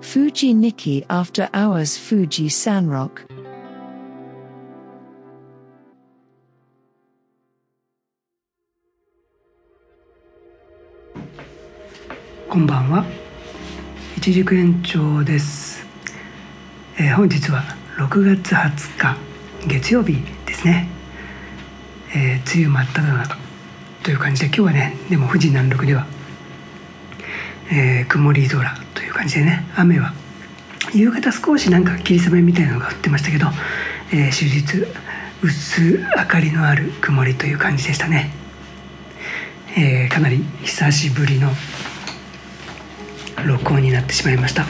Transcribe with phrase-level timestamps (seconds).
[0.00, 3.26] Fuji Nikki After Hours Fuji Sanrock.
[12.48, 13.04] こんばんは
[14.16, 15.84] 一軸延長です、
[16.98, 17.62] えー本日は
[17.98, 19.16] 6月20日
[19.66, 20.88] 月曜日ですね、
[22.14, 23.36] えー梅雨真っ只中
[24.02, 26.06] という感じで今日はねでも富士南麓では、
[27.70, 30.12] えー曇り空という感じでね雨は。
[30.94, 33.46] 夕方少しなんか霧雨みたいなのが降ってましたけど、
[34.12, 34.86] えー終日
[35.42, 38.30] 薄明かりのある曇りという感じでしたね、
[39.76, 41.50] えーかなり久しぶりの
[43.46, 44.64] 録音になってしまいました。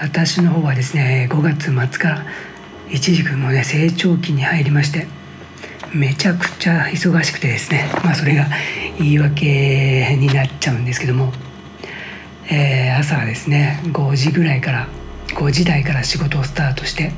[0.00, 2.26] 私の方はですね5月末から
[2.90, 5.06] 一時期もね成長期に入りまして
[5.96, 7.88] めちゃくちゃ忙しくてですね。
[8.04, 8.46] まあそれが
[8.98, 11.32] 言い訳になっちゃうんですけども、
[12.50, 14.88] えー朝はですね5時ぐらいから
[15.28, 17.12] 5時台から仕事をスタートして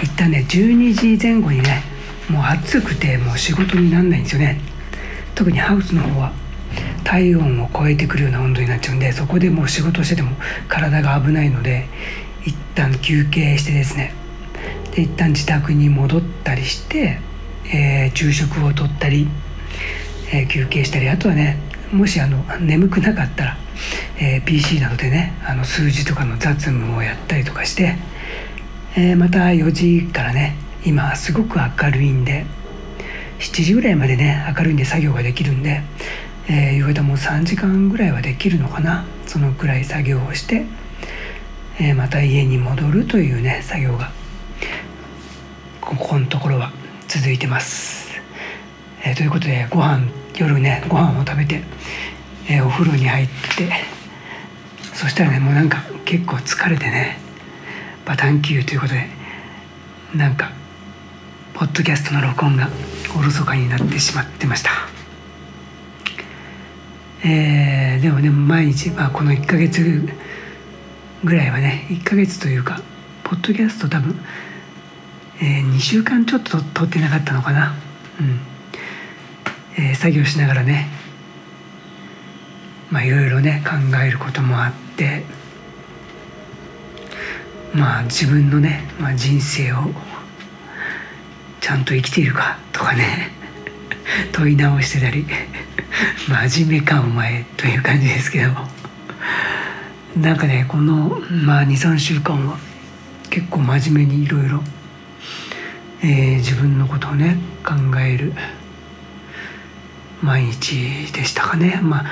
[0.00, 1.82] 一旦ね12時前後にね
[2.28, 4.60] もう暑くてもう仕事にならないんですよね。
[5.34, 6.32] 特にハウスの方は
[7.04, 10.32] 体温を超えてくるような温度になっちゃうんでそこでもう仕事してても
[10.68, 11.88] 体が危ないので
[12.44, 14.12] 一旦休憩してですね。
[14.94, 17.20] で一旦自宅に戻ったりして、
[17.72, 19.28] えー昼食をとったり、
[20.32, 21.58] えー休憩したりあとはね
[21.92, 23.56] もしあの眠くなかったら、
[24.20, 27.96] えー PC などでねあの数字とかの雑務をやったりとかして、
[28.96, 32.46] えーまた4時からね今すごく明るいんで
[33.40, 35.82] 7時ぐらいまでね明るいんで作業ができるんで、
[36.48, 40.64] えー夕方もう3時間ぐらいはできるのかなそのくらい作業をして、
[41.80, 44.10] えーまた家に戻るというね作業が
[45.80, 46.72] ここのところは。
[47.08, 48.10] 続いてます、
[49.04, 51.62] えーということでご飯夜ねご飯を食べて、
[52.48, 53.70] えーお風呂に入って
[54.92, 57.18] そしたらねもうなんか結構疲れてね
[58.04, 59.06] バタンキューということで
[60.14, 60.50] なんか
[61.54, 62.68] ポッドキャストの録音が
[63.18, 64.70] おろそかになってしまってました。
[67.24, 70.08] えーでもね毎日、まあ、この1ヶ月
[71.24, 72.80] ぐらいはね1ヶ月というか
[73.24, 74.20] ポッドキャスト多分、
[75.40, 77.74] え2週間ちょっと撮ってなかったのかな。
[78.20, 78.40] うん、
[79.76, 80.88] えー作業しながらね。
[82.90, 85.24] まあいろいろね考えることもあって。
[87.74, 89.76] まあ自分のね、まあ、人生を
[91.60, 93.32] ちゃんと生きているかとかね。
[94.32, 95.26] 問い直してたり。
[96.28, 98.52] 真面目かお前という感じですけど
[100.20, 102.58] なんかねこの、まあ、23週間は
[103.30, 104.60] 結構真面目にいろいろ
[106.36, 108.32] 自分のことをね考える。
[110.22, 111.80] 毎日でしたかね。
[111.82, 112.04] まあ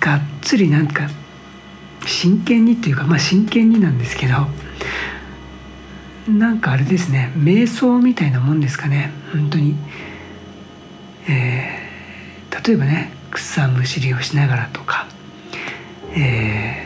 [0.00, 1.08] がっつりなんか
[2.06, 4.46] 真剣にっていうかまあ真剣になんですけど
[6.32, 7.32] なんかあれですね。
[7.36, 9.12] 瞑想みたいなもんですかね。
[9.32, 9.76] 本当に、
[11.28, 11.86] えー
[12.66, 15.06] 例えばね草むしりをしながらとか、
[16.16, 16.82] え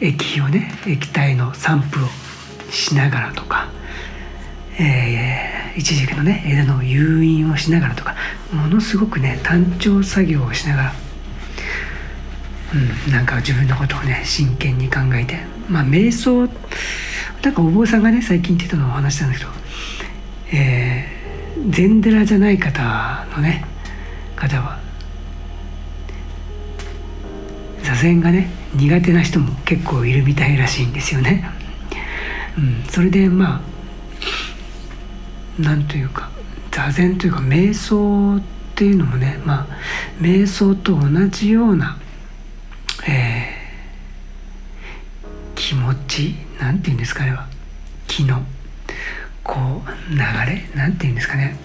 [0.00, 2.08] ー液をね液体の散布を
[2.70, 3.68] しながらとか、
[4.78, 8.14] えー、一軸のね枝の誘引をしながらとか
[8.52, 10.92] ものすごくね単調作業をしながら
[12.74, 16.46] うん、なんか自分のことをね真剣に考えてまあ瞑想
[17.42, 19.50] なんかお坊さんがね最近言ってたのをお話したんだけど、
[20.52, 23.64] えー、禅寺じゃない方のね
[24.36, 24.80] 方は
[27.82, 31.50] 座禅がね苦手な人も結構いるみたいらしいんですよね。
[32.56, 33.62] うん、それでまあ
[35.62, 36.30] なんというか
[36.70, 38.40] 座禅というか瞑想っ
[38.74, 39.66] ていうのもねまあ
[40.20, 41.98] 瞑想と同じような
[43.06, 43.58] えー
[45.54, 47.46] 気持ちなんていうんですかあれは
[48.06, 48.42] 気の
[49.42, 51.56] こう流れなんていうんですかね。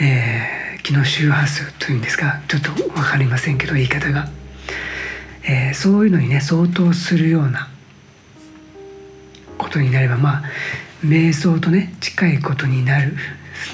[0.00, 4.28] えー気の周波数というんですかちょっと分かりませんけど言い方が、
[5.42, 7.70] えーそういうのにね相当するような
[9.74, 10.42] ことになればまあ
[11.04, 13.16] 瞑想とね近いことになる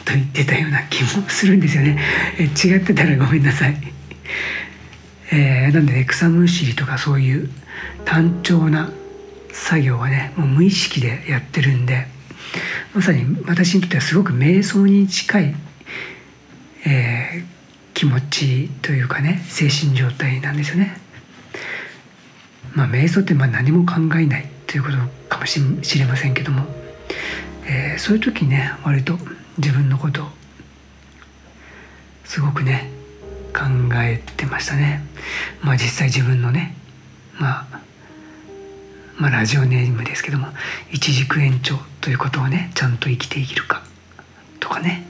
[0.06, 1.98] と言ってたような気もするんですよね、
[2.38, 3.76] え違ってたらごめんなさい
[5.32, 7.50] えーなんでね草むしりとかそういう
[8.04, 8.90] 単調な
[9.52, 12.06] 作業はねもう無意識でやってるんで
[12.94, 15.54] まさに私にとってはすごく瞑想に近い、
[16.86, 17.60] えー
[17.92, 20.96] 気持ちというかね精神状態なんですよね。
[22.74, 26.66] まあ瞑想ってまあ何も考えないということもしれませんけども、
[27.66, 29.18] えーそういう時ね割と
[29.58, 30.28] 自分のことを
[32.24, 32.90] すごくね
[33.52, 33.64] 考
[33.94, 35.04] えてましたね。
[35.60, 36.76] まあ実際自分のね
[37.38, 37.80] まあ
[39.18, 40.46] まあラジオネームですけども
[40.90, 43.82] 一軸延長ということをねちゃんと生きていけるか
[44.60, 45.06] とかね。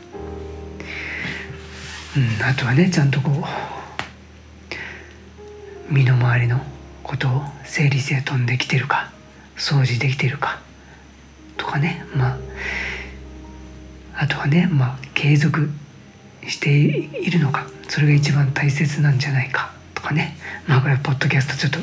[2.16, 3.44] うんあとはねちゃんとこう
[5.92, 6.60] 身の回りの
[7.02, 9.12] ことを整理整頓できてるか
[9.60, 10.58] 掃除できてるか
[11.56, 12.04] とかね。
[12.16, 12.38] まあ
[14.22, 15.68] あとはねまあ継続
[16.48, 17.66] しているのか。
[17.88, 20.36] それが一番大切なんじゃないかとかね。
[20.66, 21.78] まあこれはポッドキャストちょっと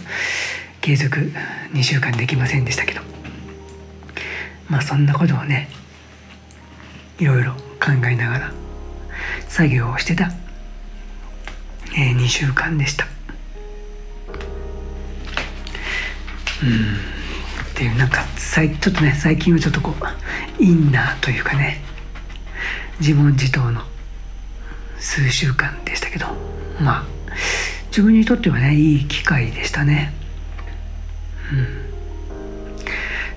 [0.81, 1.31] 継続
[1.73, 3.01] 2週間できませんでしたけど。
[4.67, 5.69] まあそんなことをね
[7.19, 8.51] いろいろ考えながら
[9.47, 10.31] 作業をしてた、
[11.95, 13.05] えー、2週間でした。
[16.63, 17.17] うん。
[17.77, 19.93] っていうなんかちょっとね最近はちょっとこ
[20.59, 21.79] うインナーというかね
[22.99, 23.81] 自問自答の
[24.97, 26.25] 数週間でしたけど
[26.81, 27.05] まあ
[27.89, 30.11] 自分にとってはねいい機会でしたね。
[31.53, 31.55] う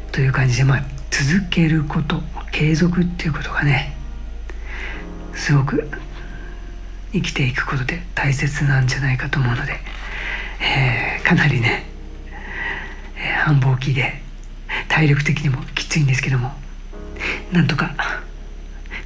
[0.09, 0.11] ん。
[0.11, 3.95] という感じでまあ続けること継続っていうことがね
[5.35, 5.87] すごく
[7.13, 9.75] 生きていくことで大切なんじゃないかと思うので、
[10.63, 11.85] えー、かなりね、
[13.19, 14.20] えー、繁忙期で
[15.01, 16.53] 体力的にもきついんですけども。
[17.53, 17.95] なんとか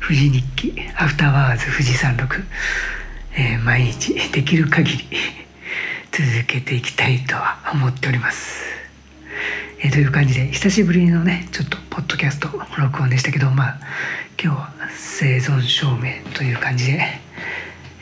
[0.02, 2.42] 富士日記アフターワーズ富士山麓、
[3.36, 4.98] えー、毎日できる限り
[6.10, 8.64] 続けていきたいとは思っております、
[9.80, 13.80] えー、という感じで久しぶりのねちょっとポッドキャスト録音でしたけどまあ
[14.42, 17.02] 今日は生存証明という感じで、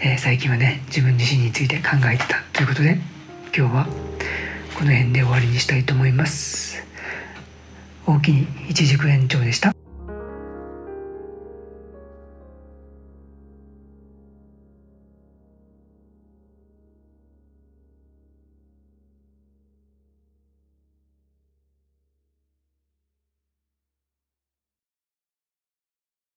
[0.00, 2.98] えー、最近はね自分自身について考えてたということで
[3.56, 3.86] 今日は
[4.78, 6.91] この辺で終わりにしたいと思います。
[8.06, 9.81] 大きい一軸延長でした。